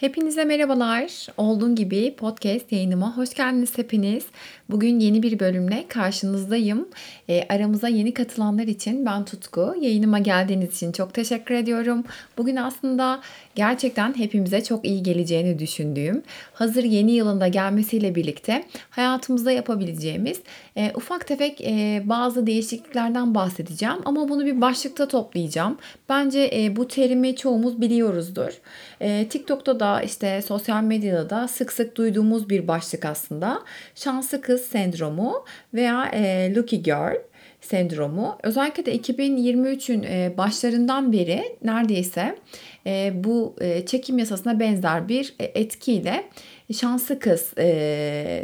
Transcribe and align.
Hepinize 0.00 0.44
merhabalar. 0.44 1.26
Olduğun 1.36 1.74
gibi 1.74 2.14
podcast 2.16 2.72
yayınıma 2.72 3.16
hoş 3.16 3.34
geldiniz 3.34 3.78
hepiniz. 3.78 4.24
Bugün 4.70 5.00
yeni 5.00 5.22
bir 5.22 5.40
bölümle 5.40 5.84
karşınızdayım. 5.88 6.88
E, 7.28 7.46
aramıza 7.48 7.88
yeni 7.88 8.14
katılanlar 8.14 8.66
için 8.66 9.06
ben 9.06 9.24
Tutku. 9.24 9.74
Yayınıma 9.80 10.18
geldiğiniz 10.18 10.76
için 10.76 10.92
çok 10.92 11.14
teşekkür 11.14 11.54
ediyorum. 11.54 12.04
Bugün 12.38 12.56
aslında 12.56 13.20
gerçekten 13.54 14.18
hepimize 14.18 14.64
çok 14.64 14.86
iyi 14.86 15.02
geleceğini 15.02 15.58
düşündüğüm, 15.58 16.22
hazır 16.52 16.84
yeni 16.84 17.12
yılında 17.12 17.48
gelmesiyle 17.48 18.14
birlikte 18.14 18.64
hayatımızda 18.90 19.52
yapabileceğimiz 19.52 20.40
e, 20.76 20.92
ufak 20.94 21.26
tefek 21.26 21.60
e, 21.60 22.02
bazı 22.04 22.46
değişikliklerden 22.46 23.34
bahsedeceğim. 23.34 23.98
Ama 24.04 24.28
bunu 24.28 24.46
bir 24.46 24.60
başlıkta 24.60 25.08
toplayacağım. 25.08 25.78
Bence 26.08 26.50
e, 26.54 26.76
bu 26.76 26.88
terimi 26.88 27.36
çoğumuz 27.36 27.80
biliyoruzdur. 27.80 28.60
E, 29.00 29.28
TikTok'ta 29.28 29.80
da 29.80 29.89
işte 30.02 30.42
sosyal 30.42 30.82
medyada 30.82 31.30
da 31.30 31.48
sık 31.48 31.72
sık 31.72 31.96
duyduğumuz 31.96 32.50
bir 32.50 32.68
başlık 32.68 33.04
aslında. 33.04 33.62
Şanslı 33.94 34.40
kız 34.40 34.60
sendromu 34.60 35.44
veya 35.74 36.10
e, 36.12 36.54
lucky 36.54 36.82
girl 36.82 37.16
sendromu. 37.60 38.38
Özellikle 38.42 38.86
de 38.86 38.96
2023'ün 38.96 40.02
e, 40.02 40.34
başlarından 40.38 41.12
beri 41.12 41.42
neredeyse 41.64 42.38
e, 42.86 43.12
bu 43.14 43.56
e, 43.60 43.86
çekim 43.86 44.18
yasasına 44.18 44.60
benzer 44.60 45.08
bir 45.08 45.34
etkiyle 45.38 46.24
şanslı 46.72 47.18
kız 47.18 47.40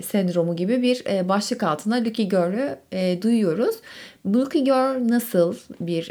sendromu 0.07 0.57
gibi 0.57 0.83
bir 0.83 1.29
başlık 1.29 1.63
altında 1.63 1.97
Lucky 1.97 2.29
Girl'ü 2.29 2.79
duyuyoruz. 3.23 3.77
Lucky 4.27 4.65
Girl 4.65 5.09
nasıl 5.09 5.55
bir 5.81 6.05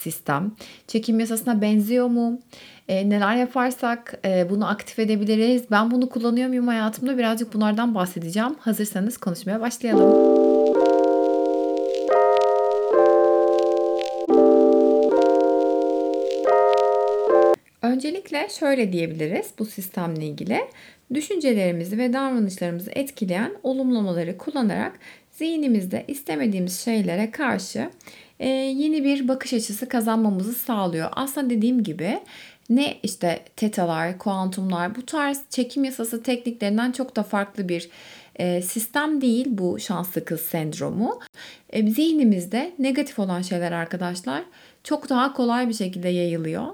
sistem? 0.00 0.52
Çekim 0.86 1.20
yasasına 1.20 1.62
benziyor 1.62 2.06
mu? 2.06 2.40
E, 2.88 3.10
neler 3.10 3.36
yaparsak 3.36 4.20
e, 4.24 4.50
bunu 4.50 4.68
aktif 4.68 4.98
edebiliriz. 4.98 5.70
Ben 5.70 5.90
bunu 5.90 6.08
kullanıyor 6.08 6.48
muyum 6.48 6.68
hayatımda? 6.68 7.18
Birazcık 7.18 7.54
bunlardan 7.54 7.94
bahsedeceğim. 7.94 8.54
Hazırsanız 8.60 9.18
konuşmaya 9.18 9.60
başlayalım. 9.60 10.34
Öncelikle 17.82 18.48
şöyle 18.58 18.92
diyebiliriz 18.92 19.50
bu 19.58 19.64
sistemle 19.64 20.26
ilgili. 20.26 20.60
Düşüncelerimizi 21.14 21.98
ve 21.98 22.12
davranışlarımızı 22.12 22.90
etkileyen 22.90 23.52
olumlamaları 23.62 24.38
kullanarak 24.38 24.98
zihnimizde 25.30 26.04
istemediğimiz 26.08 26.80
şeylere 26.80 27.30
karşı 27.30 27.90
e, 28.40 28.48
yeni 28.48 29.04
bir 29.04 29.28
bakış 29.28 29.52
açısı 29.52 29.88
kazanmamızı 29.88 30.52
sağlıyor. 30.52 31.08
Aslında 31.12 31.50
dediğim 31.50 31.82
gibi 31.82 32.20
ne 32.70 32.96
işte 33.02 33.44
tetalar, 33.56 34.18
kuantumlar 34.18 34.94
bu 34.94 35.06
tarz 35.06 35.40
çekim 35.50 35.84
yasası 35.84 36.22
tekniklerinden 36.22 36.92
çok 36.92 37.16
da 37.16 37.22
farklı 37.22 37.68
bir 37.68 37.88
e, 38.36 38.62
sistem 38.62 39.20
değil 39.20 39.46
bu 39.48 39.80
şanslı 39.80 40.24
kız 40.24 40.40
sendromu. 40.40 41.20
E, 41.70 41.90
zihnimizde 41.90 42.74
negatif 42.78 43.18
olan 43.18 43.42
şeyler 43.42 43.72
arkadaşlar 43.72 44.42
çok 44.84 45.08
daha 45.08 45.32
kolay 45.32 45.68
bir 45.68 45.74
şekilde 45.74 46.08
yayılıyor. 46.08 46.66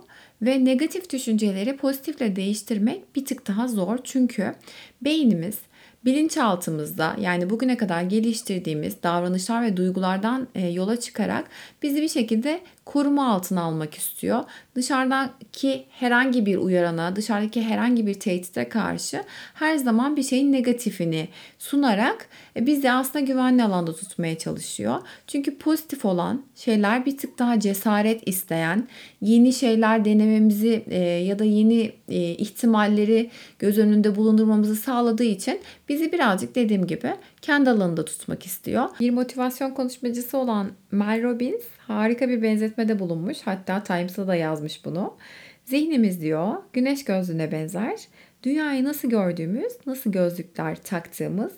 Ve 0.42 0.64
negatif 0.64 1.10
düşünceleri 1.12 1.76
pozitifle 1.76 2.36
değiştirmek 2.36 3.16
bir 3.16 3.24
tık 3.24 3.46
daha 3.46 3.68
zor. 3.68 3.98
Çünkü 4.04 4.54
beynimiz 5.02 5.58
bilinçaltımızda 6.04 7.16
yani 7.20 7.50
bugüne 7.50 7.76
kadar 7.76 8.02
geliştirdiğimiz 8.02 9.02
davranışlar 9.02 9.62
ve 9.62 9.76
duygulardan 9.76 10.48
e, 10.54 10.68
yola 10.68 11.00
çıkarak 11.00 11.44
bizi 11.82 12.02
bir 12.02 12.08
şekilde 12.08 12.60
koruma 12.90 13.32
altına 13.32 13.62
almak 13.62 13.94
istiyor. 13.94 14.44
Dışarıdaki 14.74 15.86
herhangi 15.90 16.46
bir 16.46 16.56
uyarana, 16.56 17.16
dışarıdaki 17.16 17.62
herhangi 17.62 18.06
bir 18.06 18.14
tehdide 18.14 18.68
karşı 18.68 19.24
her 19.54 19.76
zaman 19.76 20.16
bir 20.16 20.22
şeyin 20.22 20.52
negatifini 20.52 21.28
sunarak 21.58 22.28
e, 22.56 22.66
bizi 22.66 22.92
aslında 22.92 23.20
güvenli 23.20 23.62
alanda 23.62 23.94
tutmaya 23.94 24.38
çalışıyor. 24.38 24.98
Çünkü 25.26 25.58
pozitif 25.58 26.04
olan 26.04 26.42
şeyler 26.54 27.06
bir 27.06 27.18
tık 27.18 27.38
daha 27.38 27.60
cesaret 27.60 28.28
isteyen, 28.28 28.88
yeni 29.20 29.52
şeyler 29.52 30.04
denememizi 30.04 30.84
e, 30.90 30.98
ya 31.00 31.38
da 31.38 31.44
yeni 31.44 31.92
e, 32.08 32.20
ihtimalleri 32.20 33.30
göz 33.58 33.78
önünde 33.78 34.16
bulundurmamızı 34.16 34.76
sağladığı 34.76 35.24
için 35.24 35.60
bizi 35.88 36.12
birazcık 36.12 36.54
dediğim 36.54 36.86
gibi 36.86 37.14
kendi 37.42 37.70
alanında 37.70 38.04
tutmak 38.04 38.46
istiyor. 38.46 38.88
Bir 39.00 39.10
motivasyon 39.10 39.70
konuşmacısı 39.70 40.38
olan 40.38 40.72
Mel 40.90 41.22
Robbins 41.22 41.62
harika 41.78 42.28
bir 42.28 42.42
benzetmede 42.42 42.98
bulunmuş. 42.98 43.38
Hatta 43.44 43.82
Times'a 43.82 44.26
da 44.26 44.34
yazmış 44.34 44.84
bunu. 44.84 45.16
Zihnimiz 45.64 46.20
diyor 46.20 46.54
güneş 46.72 47.04
gözlüğüne 47.04 47.52
benzer. 47.52 47.98
Dünyayı 48.42 48.84
nasıl 48.84 49.10
gördüğümüz, 49.10 49.72
nasıl 49.86 50.12
gözlükler 50.12 50.82
taktığımız 50.82 51.52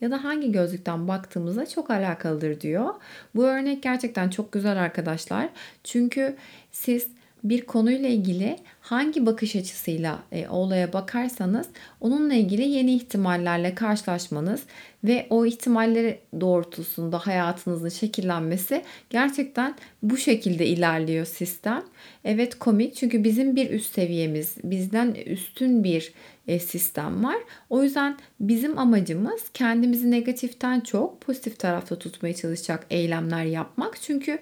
ya 0.00 0.10
da 0.10 0.24
hangi 0.24 0.52
gözlükten 0.52 1.08
baktığımızla 1.08 1.66
çok 1.66 1.90
alakalıdır 1.90 2.60
diyor. 2.60 2.94
Bu 3.34 3.44
örnek 3.44 3.82
gerçekten 3.82 4.30
çok 4.30 4.52
güzel 4.52 4.82
arkadaşlar. 4.82 5.48
Çünkü 5.84 6.36
siz 6.72 7.08
bir 7.44 7.60
konuyla 7.66 8.08
ilgili 8.08 8.56
hangi 8.80 9.26
bakış 9.26 9.56
açısıyla 9.56 10.22
e, 10.32 10.48
olaya 10.48 10.92
bakarsanız 10.92 11.66
onunla 12.00 12.34
ilgili 12.34 12.62
yeni 12.62 12.94
ihtimallerle 12.94 13.74
karşılaşmanız 13.74 14.62
ve 15.04 15.26
o 15.30 15.46
ihtimalleri 15.46 16.18
doğrultusunda 16.40 17.18
hayatınızın 17.18 17.88
şekillenmesi 17.88 18.82
gerçekten 19.10 19.74
bu 20.02 20.16
şekilde 20.16 20.66
ilerliyor 20.66 21.26
sistem. 21.26 21.84
Evet 22.24 22.58
komik 22.58 22.94
çünkü 22.94 23.24
bizim 23.24 23.56
bir 23.56 23.70
üst 23.70 23.94
seviyemiz, 23.94 24.54
bizden 24.64 25.14
üstün 25.14 25.84
bir 25.84 26.12
e, 26.48 26.58
sistem 26.58 27.24
var. 27.24 27.36
O 27.70 27.82
yüzden 27.82 28.18
bizim 28.40 28.78
amacımız 28.78 29.42
kendimizi 29.54 30.10
negatiften 30.10 30.80
çok 30.80 31.20
pozitif 31.20 31.58
tarafta 31.58 31.98
tutmaya 31.98 32.34
çalışacak 32.34 32.86
eylemler 32.90 33.44
yapmak. 33.44 34.02
Çünkü 34.02 34.38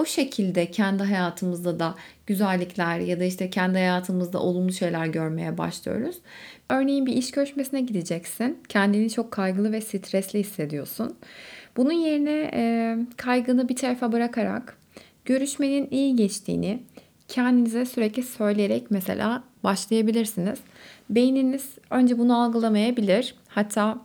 o 0.00 0.04
şekilde 0.04 0.70
kendi 0.70 1.02
hayatımızda 1.02 1.78
da 1.80 1.94
güzellikler 2.26 2.98
ya 2.98 3.20
da 3.20 3.24
işte 3.24 3.50
kendi 3.50 3.78
hayatımızda 3.78 4.38
olumlu 4.38 4.72
şeyler 4.72 5.06
görmeye 5.06 5.58
başlıyoruz. 5.58 6.16
Örneğin 6.68 7.06
bir 7.06 7.12
iş 7.12 7.30
görüşmesine 7.30 7.80
gideceksin. 7.80 8.58
Kendini 8.68 9.10
çok 9.10 9.30
kaygılı 9.30 9.72
ve 9.72 9.80
stresli 9.80 10.38
hissediyorsun. 10.38 11.16
Bunun 11.76 11.92
yerine 11.92 12.50
e, 12.54 12.96
kaygını 13.16 13.68
bir 13.68 13.76
tarafa 13.76 14.12
bırakarak 14.12 14.78
görüşmenin 15.24 15.88
iyi 15.90 16.16
geçtiğini 16.16 16.82
kendinize 17.28 17.86
sürekli 17.86 18.22
söyleyerek 18.22 18.90
mesela 18.90 19.44
başlayabilirsiniz. 19.64 20.58
Beyniniz 21.10 21.70
önce 21.90 22.18
bunu 22.18 22.42
algılamayabilir. 22.42 23.34
Hatta 23.48 23.98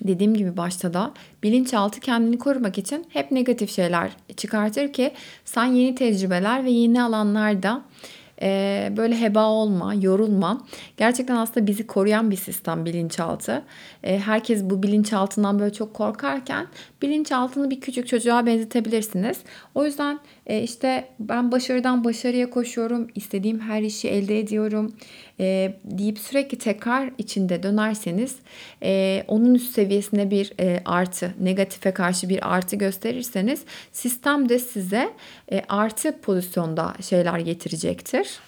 dediğim 0.00 0.34
gibi 0.34 0.56
başta 0.56 0.94
da 0.94 1.12
bilinçaltı 1.42 2.00
kendini 2.00 2.38
korumak 2.38 2.78
için 2.78 3.06
hep 3.08 3.30
negatif 3.30 3.70
şeyler 3.70 4.10
çıkartır 4.36 4.92
ki 4.92 5.12
sen 5.44 5.64
yeni 5.64 5.94
tecrübeler 5.94 6.64
ve 6.64 6.70
yeni 6.70 7.02
alanlarda 7.02 7.82
e, 8.42 8.92
böyle 8.96 9.20
heba 9.20 9.46
olma, 9.46 9.94
yorulma. 9.94 10.66
Gerçekten 10.96 11.36
aslında 11.36 11.66
bizi 11.66 11.86
koruyan 11.86 12.30
bir 12.30 12.36
sistem 12.36 12.84
bilinçaltı. 12.84 13.62
E, 14.02 14.18
herkes 14.18 14.64
bu 14.64 14.82
bilinçaltından 14.82 15.58
böyle 15.58 15.72
çok 15.72 15.94
korkarken 15.94 16.66
bilinçaltını 17.02 17.70
bir 17.70 17.80
küçük 17.80 18.08
çocuğa 18.08 18.46
benzetebilirsiniz. 18.46 19.38
O 19.74 19.84
yüzden 19.84 20.20
e, 20.46 20.62
işte 20.62 21.08
ben 21.20 21.52
başarıdan 21.52 22.04
başarıya 22.04 22.50
koşuyorum, 22.50 23.08
istediğim 23.14 23.60
her 23.60 23.82
işi 23.82 24.08
elde 24.08 24.38
ediyorum 24.38 24.92
e, 25.40 25.74
deyip 25.84 26.18
sürekli 26.18 26.58
tekrar 26.58 27.10
içinde 27.18 27.62
dönerseniz 27.62 28.36
e, 28.82 29.24
onun 29.28 29.54
üst 29.54 29.74
seviyesine 29.74 30.30
bir 30.30 30.52
e, 30.60 30.82
artı, 30.84 31.34
negatife 31.40 31.90
karşı 31.90 32.28
bir 32.28 32.54
artı 32.54 32.76
gösterirseniz 32.76 33.64
sistem 33.92 34.48
de 34.48 34.58
size 34.58 35.12
e, 35.52 35.62
artı 35.68 36.20
pozisyonda 36.20 36.94
şeyler 37.00 37.38
getirecektir. 37.38 38.38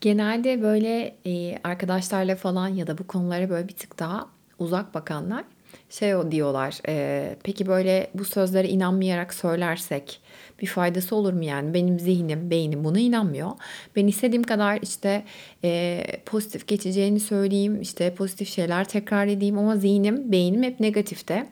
Genelde 0.00 0.62
böyle 0.62 1.16
e, 1.26 1.58
arkadaşlarla 1.64 2.36
falan 2.36 2.68
ya 2.68 2.86
da 2.86 2.98
bu 2.98 3.06
konulara 3.06 3.50
böyle 3.50 3.68
bir 3.68 3.74
tık 3.74 3.98
daha 3.98 4.28
uzak 4.58 4.94
bakanlar 4.94 5.44
şey 5.90 6.14
diyorlar. 6.30 6.78
E, 6.88 7.36
peki 7.42 7.66
böyle 7.66 8.10
bu 8.14 8.24
sözlere 8.24 8.68
inanmayarak 8.68 9.34
söylersek 9.34 10.20
bir 10.60 10.66
faydası 10.66 11.16
olur 11.16 11.32
mu 11.32 11.44
yani? 11.44 11.74
Benim 11.74 11.98
zihnim, 11.98 12.50
beynim 12.50 12.84
buna 12.84 12.98
inanmıyor. 12.98 13.50
Ben 13.96 14.06
istediğim 14.06 14.42
kadar 14.42 14.78
işte 14.82 15.24
e, 15.64 16.02
pozitif 16.26 16.66
geçeceğini 16.66 17.20
söyleyeyim, 17.20 17.80
işte 17.80 18.14
pozitif 18.14 18.48
şeyler 18.48 18.88
tekrar 18.88 19.26
edeyim 19.26 19.58
ama 19.58 19.76
zihnim, 19.76 20.32
beynim 20.32 20.62
hep 20.62 20.80
negatifte. 20.80 21.46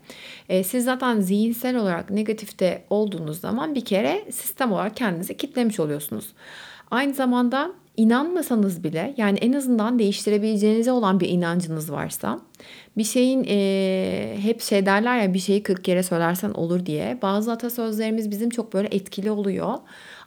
E, 0.48 0.64
siz 0.64 0.84
zaten 0.84 1.20
zihinsel 1.20 1.76
olarak 1.76 2.10
negatifte 2.10 2.84
olduğunuz 2.90 3.40
zaman 3.40 3.74
bir 3.74 3.84
kere 3.84 4.24
sistem 4.32 4.72
olarak 4.72 4.96
kendinizi 4.96 5.36
kitlemiş 5.36 5.80
oluyorsunuz. 5.80 6.32
Aynı 6.90 7.14
zamanda 7.14 7.72
inanmasanız 7.96 8.84
bile 8.84 9.14
yani 9.16 9.38
en 9.38 9.52
azından 9.52 9.98
değiştirebileceğinize 9.98 10.92
olan 10.92 11.20
bir 11.20 11.28
inancınız 11.28 11.92
varsa 11.92 12.40
bir 12.96 13.04
şeyin 13.04 13.44
e, 13.48 14.36
hep 14.40 14.60
şey 14.60 14.86
derler 14.86 15.18
ya 15.18 15.34
bir 15.34 15.38
şeyi 15.38 15.62
40 15.62 15.84
kere 15.84 16.02
söylersen 16.02 16.50
olur 16.50 16.86
diye 16.86 17.18
bazı 17.22 17.52
atasözlerimiz 17.52 18.30
bizim 18.30 18.50
çok 18.50 18.72
böyle 18.72 18.88
etkili 18.88 19.30
oluyor. 19.30 19.74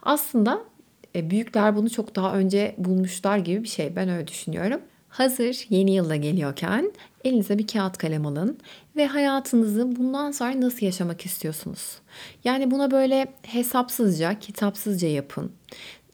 Aslında 0.02 0.60
e, 1.16 1.30
büyükler 1.30 1.76
bunu 1.76 1.90
çok 1.90 2.16
daha 2.16 2.34
önce 2.34 2.74
bulmuşlar 2.78 3.38
gibi 3.38 3.62
bir 3.62 3.68
şey 3.68 3.96
ben 3.96 4.08
öyle 4.08 4.26
düşünüyorum. 4.26 4.80
Hazır 5.08 5.66
yeni 5.68 5.94
yılda 5.94 6.16
geliyorken 6.16 6.92
elinize 7.24 7.58
bir 7.58 7.66
kağıt 7.66 7.98
kalem 7.98 8.26
alın 8.26 8.58
ve 8.96 9.06
hayatınızı 9.06 9.96
bundan 9.96 10.30
sonra 10.30 10.60
nasıl 10.60 10.86
yaşamak 10.86 11.26
istiyorsunuz? 11.26 11.98
Yani 12.44 12.70
buna 12.70 12.90
böyle 12.90 13.26
hesapsızca, 13.42 14.38
kitapsızca 14.38 15.08
yapın. 15.08 15.52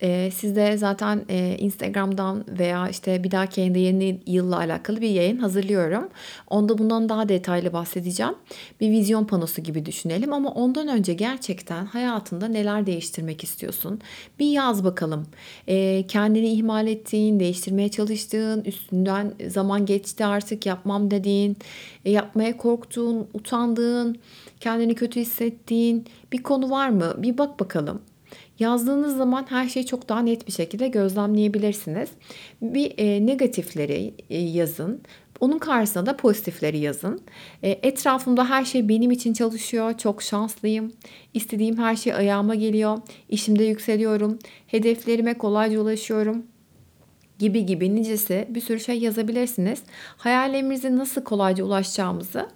Ee, 0.02 0.30
siz 0.34 0.56
de 0.56 0.76
zaten 0.76 1.24
e, 1.28 1.56
Instagram'dan 1.58 2.44
veya 2.58 2.88
işte 2.88 3.24
bir 3.24 3.30
dahaki 3.30 3.60
yayında 3.60 3.78
yeni 3.78 4.20
yılla 4.26 4.56
alakalı 4.56 5.00
bir 5.00 5.10
yayın 5.10 5.38
hazırlıyorum. 5.38 6.08
Onda 6.46 6.78
bundan 6.78 7.08
daha 7.08 7.28
detaylı 7.28 7.72
bahsedeceğim. 7.72 8.34
Bir 8.80 8.90
vizyon 8.90 9.24
panosu 9.24 9.62
gibi 9.62 9.86
düşünelim 9.86 10.32
ama 10.32 10.50
ondan 10.50 10.88
önce 10.88 11.14
gerçekten 11.14 11.86
hayatında 11.86 12.48
neler 12.48 12.86
değiştirmek 12.86 13.44
istiyorsun? 13.44 14.00
Bir 14.38 14.46
yaz 14.46 14.84
bakalım. 14.84 15.26
Ee, 15.68 16.04
kendini 16.08 16.48
ihmal 16.52 16.86
ettiğin, 16.86 17.40
değiştirmeye 17.40 17.88
çalıştığın, 17.88 18.64
üstünden 18.64 19.32
zaman 19.48 19.86
geçti 19.86 20.24
artık 20.24 20.66
yapmam 20.66 21.10
dediğin, 21.10 21.56
e, 22.04 22.10
yapmaya 22.10 22.56
korktuğun, 22.56 23.28
utandığın, 23.34 24.18
kendini 24.60 24.94
kötü 24.94 25.20
hissettiğin 25.20 26.06
bir 26.32 26.42
konu 26.42 26.70
var 26.70 26.88
mı? 26.88 27.14
Bir 27.18 27.38
bak 27.38 27.60
bakalım. 27.60 28.02
Yazdığınız 28.58 29.16
zaman 29.16 29.46
her 29.48 29.68
şeyi 29.68 29.86
çok 29.86 30.08
daha 30.08 30.20
net 30.20 30.46
bir 30.46 30.52
şekilde 30.52 30.88
gözlemleyebilirsiniz. 30.88 32.08
Bir 32.62 32.94
e, 32.98 33.26
negatifleri 33.26 34.14
e, 34.30 34.38
yazın. 34.38 35.00
Onun 35.40 35.58
karşısına 35.58 36.06
da 36.06 36.16
pozitifleri 36.16 36.78
yazın. 36.78 37.20
E, 37.62 37.70
etrafımda 37.70 38.50
her 38.50 38.64
şey 38.64 38.88
benim 38.88 39.10
için 39.10 39.32
çalışıyor. 39.32 39.98
Çok 39.98 40.22
şanslıyım. 40.22 40.92
İstediğim 41.34 41.78
her 41.78 41.96
şey 41.96 42.14
ayağıma 42.14 42.54
geliyor. 42.54 42.98
İşimde 43.28 43.64
yükseliyorum. 43.64 44.38
Hedeflerime 44.66 45.34
kolayca 45.34 45.80
ulaşıyorum 45.80 46.42
gibi 47.38 47.66
gibi 47.66 47.94
nicesi 47.94 48.46
bir 48.50 48.60
sürü 48.60 48.80
şey 48.80 48.98
yazabilirsiniz. 48.98 49.82
Hayallerimize 50.16 50.96
nasıl 50.96 51.24
kolayca 51.24 51.64
ulaşacağımızı 51.64 52.48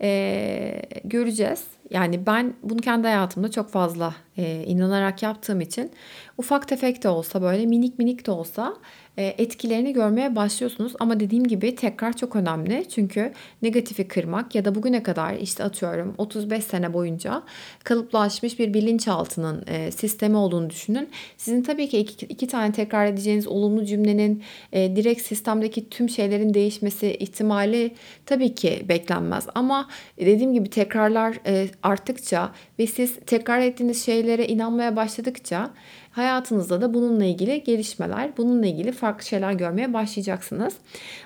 e, 0.00 0.82
göreceğiz. 1.04 1.64
Yani 1.90 2.26
ben 2.26 2.54
bunu 2.62 2.80
kendi 2.80 3.06
hayatımda 3.06 3.50
çok 3.50 3.70
fazla 3.70 4.14
e, 4.38 4.64
inanarak 4.66 5.22
yaptığım 5.22 5.60
için 5.60 5.90
ufak 6.38 6.68
tefek 6.68 7.02
de 7.02 7.08
olsa 7.08 7.42
böyle 7.42 7.66
minik 7.66 7.98
minik 7.98 8.26
de 8.26 8.30
olsa 8.30 8.76
e, 9.16 9.34
etkilerini 9.38 9.92
görmeye 9.92 10.36
başlıyorsunuz. 10.36 10.92
Ama 11.00 11.20
dediğim 11.20 11.44
gibi 11.44 11.76
tekrar 11.76 12.16
çok 12.16 12.36
önemli. 12.36 12.88
Çünkü 12.88 13.32
negatifi 13.62 14.08
kırmak 14.08 14.54
ya 14.54 14.64
da 14.64 14.74
bugüne 14.74 15.02
kadar 15.02 15.34
işte 15.34 15.64
atıyorum 15.64 16.14
35 16.18 16.64
sene 16.64 16.92
boyunca 16.92 17.42
kalıplaşmış 17.84 18.58
bir 18.58 18.74
bilinçaltının 18.74 19.64
e, 19.66 19.90
sistemi 19.90 20.36
olduğunu 20.36 20.70
düşünün. 20.70 21.08
Sizin 21.36 21.62
tabii 21.62 21.88
ki 21.88 21.98
iki, 21.98 22.26
iki 22.26 22.46
tane 22.46 22.72
tekrar 22.72 23.06
edeceğiniz 23.06 23.46
olumlu 23.46 23.84
cümlenin 23.84 24.42
e, 24.72 24.96
direkt 24.96 25.22
sistemdeki 25.22 25.88
tüm 25.88 26.08
şeylerin 26.08 26.54
değişmesi 26.54 27.14
ihtimali 27.14 27.94
tabii 28.26 28.54
ki 28.54 28.84
beklenmez. 28.88 29.46
Ama 29.54 29.88
dediğim 30.18 30.52
gibi 30.54 30.70
tekrarlar 30.70 31.36
arttıkça 31.82 32.52
ve 32.78 32.86
siz 32.86 33.16
tekrar 33.26 33.60
ettiğiniz 33.60 34.04
şeylere 34.24 34.46
inanmaya 34.46 34.96
başladıkça 34.96 35.70
hayatınızda 36.10 36.80
da 36.80 36.94
bununla 36.94 37.24
ilgili 37.24 37.64
gelişmeler, 37.64 38.36
bununla 38.36 38.66
ilgili 38.66 38.92
farklı 38.92 39.26
şeyler 39.26 39.52
görmeye 39.52 39.92
başlayacaksınız. 39.92 40.74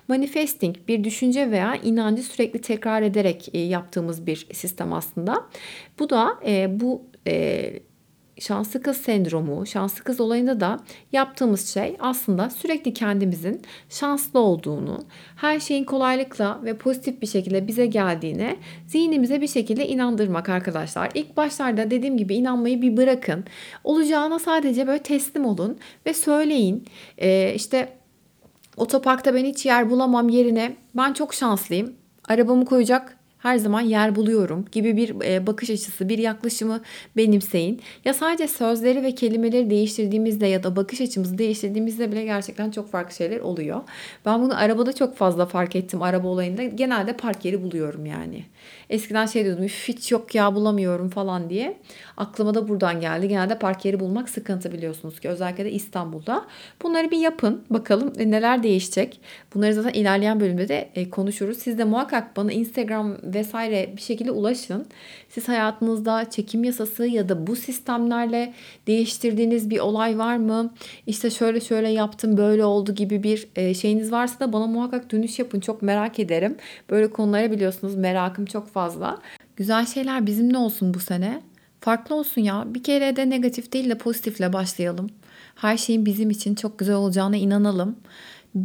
Manifesting 0.08 0.76
bir 0.88 1.04
düşünce 1.04 1.50
veya 1.50 1.74
inancı 1.76 2.22
sürekli 2.22 2.60
tekrar 2.60 3.02
ederek 3.02 3.48
e, 3.54 3.58
yaptığımız 3.58 4.26
bir 4.26 4.46
sistem 4.52 4.92
aslında. 4.92 5.46
Bu 5.98 6.10
da 6.10 6.38
e, 6.46 6.80
bu 6.80 7.02
e, 7.26 7.72
şanslı 8.40 8.82
kız 8.82 8.96
sendromu, 8.96 9.66
şanslı 9.66 10.04
kız 10.04 10.20
olayında 10.20 10.60
da 10.60 10.80
yaptığımız 11.12 11.68
şey 11.68 11.96
aslında 12.00 12.50
sürekli 12.50 12.94
kendimizin 12.94 13.62
şanslı 13.88 14.40
olduğunu, 14.40 14.98
her 15.36 15.60
şeyin 15.60 15.84
kolaylıkla 15.84 16.60
ve 16.64 16.76
pozitif 16.76 17.22
bir 17.22 17.26
şekilde 17.26 17.66
bize 17.66 17.86
geldiğine 17.86 18.56
zihnimize 18.86 19.40
bir 19.40 19.48
şekilde 19.48 19.88
inandırmak 19.88 20.48
arkadaşlar. 20.48 21.10
İlk 21.14 21.36
başlarda 21.36 21.90
dediğim 21.90 22.16
gibi 22.16 22.34
inanmayı 22.34 22.82
bir 22.82 22.96
bırakın. 22.96 23.44
Olacağına 23.84 24.38
sadece 24.38 24.86
böyle 24.86 25.02
teslim 25.02 25.44
olun 25.44 25.78
ve 26.06 26.14
söyleyin. 26.14 26.84
Ee, 27.18 27.52
işte 27.54 27.88
otoparkta 28.76 29.34
ben 29.34 29.44
hiç 29.44 29.66
yer 29.66 29.90
bulamam 29.90 30.28
yerine 30.28 30.76
ben 30.94 31.12
çok 31.12 31.34
şanslıyım. 31.34 31.94
Arabamı 32.28 32.64
koyacak 32.64 33.18
her 33.38 33.56
zaman 33.56 33.80
yer 33.80 34.16
buluyorum 34.16 34.64
gibi 34.72 34.96
bir 34.96 35.14
e, 35.24 35.46
bakış 35.46 35.70
açısı, 35.70 36.08
bir 36.08 36.18
yaklaşımı 36.18 36.80
benimseyin. 37.16 37.80
Ya 38.04 38.14
sadece 38.14 38.48
sözleri 38.48 39.02
ve 39.02 39.14
kelimeleri 39.14 39.70
değiştirdiğimizde 39.70 40.46
ya 40.46 40.62
da 40.62 40.76
bakış 40.76 41.00
açımızı 41.00 41.38
değiştirdiğimizde 41.38 42.12
bile 42.12 42.24
gerçekten 42.24 42.70
çok 42.70 42.90
farklı 42.90 43.14
şeyler 43.14 43.40
oluyor. 43.40 43.80
Ben 44.26 44.42
bunu 44.42 44.60
arabada 44.60 44.92
çok 44.92 45.16
fazla 45.16 45.46
fark 45.46 45.76
ettim 45.76 46.02
araba 46.02 46.28
olayında. 46.28 46.64
Genelde 46.64 47.12
park 47.12 47.44
yeri 47.44 47.62
buluyorum 47.62 48.06
yani. 48.06 48.44
Eskiden 48.90 49.26
şey 49.26 49.44
diyordum 49.44 49.64
hiç 49.64 50.12
yok 50.12 50.34
ya 50.34 50.54
bulamıyorum 50.54 51.08
falan 51.08 51.50
diye. 51.50 51.76
Aklıma 52.16 52.54
da 52.54 52.68
buradan 52.68 53.00
geldi. 53.00 53.28
Genelde 53.28 53.58
park 53.58 53.84
yeri 53.84 54.00
bulmak 54.00 54.28
sıkıntı 54.28 54.72
biliyorsunuz 54.72 55.20
ki 55.20 55.28
özellikle 55.28 55.64
de 55.64 55.70
İstanbul'da. 55.70 56.46
Bunları 56.82 57.10
bir 57.10 57.18
yapın 57.18 57.62
bakalım 57.70 58.12
e, 58.18 58.30
neler 58.30 58.62
değişecek. 58.62 59.20
Bunları 59.54 59.74
zaten 59.74 60.00
ilerleyen 60.00 60.40
bölümde 60.40 60.68
de 60.68 60.90
e, 60.94 61.10
konuşuruz. 61.10 61.58
Siz 61.58 61.78
de 61.78 61.84
muhakkak 61.84 62.36
bana 62.36 62.52
Instagram 62.52 63.16
vesaire 63.34 63.92
bir 63.96 64.00
şekilde 64.00 64.30
ulaşın. 64.30 64.86
Siz 65.28 65.48
hayatınızda 65.48 66.30
çekim 66.30 66.64
yasası 66.64 67.06
ya 67.06 67.28
da 67.28 67.46
bu 67.46 67.56
sistemlerle 67.56 68.54
değiştirdiğiniz 68.86 69.70
bir 69.70 69.78
olay 69.78 70.18
var 70.18 70.36
mı? 70.36 70.74
İşte 71.06 71.30
şöyle 71.30 71.60
şöyle 71.60 71.88
yaptım 71.88 72.36
böyle 72.36 72.64
oldu 72.64 72.94
gibi 72.94 73.22
bir 73.22 73.48
e, 73.56 73.74
şeyiniz 73.74 74.12
varsa 74.12 74.40
da 74.40 74.52
bana 74.52 74.66
muhakkak 74.66 75.12
dönüş 75.12 75.38
yapın. 75.38 75.60
Çok 75.60 75.82
merak 75.82 76.18
ederim. 76.18 76.56
Böyle 76.90 77.10
konulara 77.10 77.52
biliyorsunuz 77.52 77.94
merakım 77.94 78.46
çok 78.46 78.68
fazla. 78.68 79.18
Güzel 79.56 79.86
şeyler 79.86 80.26
bizimle 80.26 80.58
olsun 80.58 80.94
bu 80.94 81.00
sene. 81.00 81.40
Farklı 81.80 82.14
olsun 82.14 82.40
ya. 82.40 82.64
Bir 82.66 82.82
kere 82.82 83.16
de 83.16 83.30
negatif 83.30 83.72
değil 83.72 83.90
de 83.90 83.98
pozitifle 83.98 84.52
başlayalım. 84.52 85.10
Her 85.54 85.76
şeyin 85.76 86.06
bizim 86.06 86.30
için 86.30 86.54
çok 86.54 86.78
güzel 86.78 86.94
olacağına 86.94 87.36
inanalım. 87.36 87.96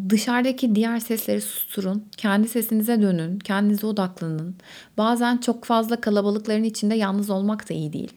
Dışarıdaki 0.09 0.75
diğer 0.75 0.99
sesleri 0.99 1.41
susturun. 1.41 2.05
Kendi 2.17 2.47
sesinize 2.47 3.01
dönün. 3.01 3.39
Kendinize 3.39 3.87
odaklanın. 3.87 4.55
Bazen 4.97 5.37
çok 5.37 5.65
fazla 5.65 6.01
kalabalıkların 6.01 6.63
içinde 6.63 6.95
yalnız 6.95 7.29
olmak 7.29 7.69
da 7.69 7.73
iyi 7.73 7.93
değil. 7.93 8.11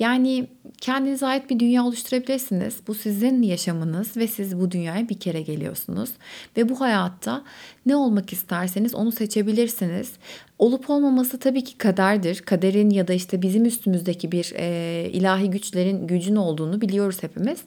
Yani 0.00 0.46
kendinize 0.80 1.26
ait 1.26 1.50
bir 1.50 1.58
dünya 1.58 1.84
oluşturabilirsiniz. 1.84 2.76
Bu 2.86 2.94
sizin 2.94 3.42
yaşamınız 3.42 4.16
ve 4.16 4.26
siz 4.26 4.60
bu 4.60 4.70
dünyaya 4.70 5.08
bir 5.08 5.18
kere 5.18 5.42
geliyorsunuz. 5.42 6.10
Ve 6.56 6.68
bu 6.68 6.80
hayatta 6.80 7.44
ne 7.86 7.96
olmak 7.96 8.32
isterseniz 8.32 8.94
onu 8.94 9.12
seçebilirsiniz. 9.12 10.12
Olup 10.58 10.90
olmaması 10.90 11.38
tabii 11.38 11.64
ki 11.64 11.78
kaderdir. 11.78 12.40
Kaderin 12.40 12.90
ya 12.90 13.08
da 13.08 13.12
işte 13.12 13.42
bizim 13.42 13.64
üstümüzdeki 13.64 14.32
bir 14.32 14.52
e, 14.56 15.08
ilahi 15.12 15.50
güçlerin 15.50 16.06
gücün 16.06 16.36
olduğunu 16.36 16.80
biliyoruz 16.80 17.22
hepimiz. 17.22 17.60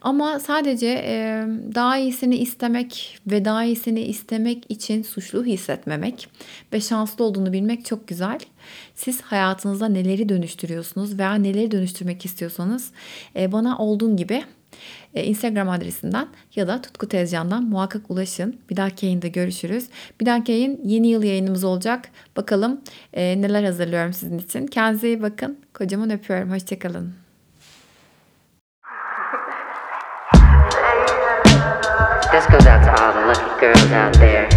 Ama 0.00 0.40
sadece 0.40 0.86
e, 1.04 1.44
daha 1.74 1.98
iyisini 1.98 2.36
istemek 2.36 3.18
ve 3.26 3.44
daha 3.44 3.64
iyisini 3.64 4.00
istemek 4.00 4.64
için 4.68 5.02
suçlu 5.02 5.44
hissetmemek 5.44 6.28
ve 6.72 6.80
şanslı 6.80 7.24
olduğunu 7.24 7.52
bilmek 7.52 7.84
çok 7.84 8.08
güzel. 8.08 8.38
Siz 8.94 9.22
hayatınızda 9.22 9.88
neleri 9.88 10.28
dönüştürüyorsunuz 10.28 11.18
veya 11.18 11.34
neleri 11.34 11.70
dönüştürmek 11.70 12.24
istiyorsanız 12.24 12.90
e, 13.36 13.52
bana 13.52 13.78
olduğun 13.78 14.16
gibi 14.16 14.44
e, 15.14 15.24
Instagram 15.24 15.68
adresinden 15.68 16.28
ya 16.56 16.68
da 16.68 16.82
Tutku 16.82 17.08
Tezcan'dan 17.08 17.64
muhakkak 17.64 18.10
ulaşın. 18.10 18.60
Bir 18.70 18.76
dahaki 18.76 19.06
yayında 19.06 19.26
görüşürüz. 19.26 19.88
Bir 20.20 20.26
dahaki 20.26 20.52
yayın 20.52 20.80
yeni 20.84 21.08
yıl 21.08 21.22
yayınımız 21.22 21.64
olacak. 21.64 22.08
Bakalım 22.36 22.80
e, 23.12 23.42
neler 23.42 23.64
hazırlıyorum 23.64 24.12
sizin 24.12 24.38
için. 24.38 24.66
Kendinize 24.66 25.08
iyi 25.08 25.22
bakın. 25.22 25.58
Kocaman 25.74 26.10
öpüyorum. 26.10 26.50
Hoşçakalın. 26.50 27.14
This 32.32 32.46
goes 32.46 32.66
out 32.66 33.00
all 33.00 33.12
the 33.12 33.26
lucky 33.26 33.60
girls 33.60 33.92
out 33.92 34.14
there. 34.14 34.55